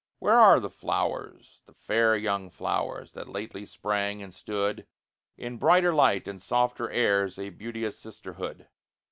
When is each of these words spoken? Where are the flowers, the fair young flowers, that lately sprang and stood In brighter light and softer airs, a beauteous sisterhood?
Where 0.17 0.39
are 0.39 0.59
the 0.59 0.71
flowers, 0.71 1.61
the 1.67 1.75
fair 1.75 2.15
young 2.15 2.49
flowers, 2.49 3.11
that 3.11 3.29
lately 3.29 3.65
sprang 3.67 4.23
and 4.23 4.33
stood 4.33 4.87
In 5.37 5.57
brighter 5.59 5.93
light 5.93 6.27
and 6.27 6.41
softer 6.41 6.89
airs, 6.89 7.37
a 7.37 7.51
beauteous 7.51 7.99
sisterhood? 7.99 8.67